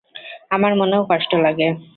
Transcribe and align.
আমার 0.51 0.71
মনেও 0.75 1.03
কষ্ট 1.11 1.31
লাগে। 1.45 1.67